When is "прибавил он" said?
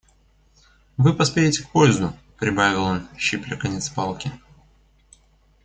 2.39-3.07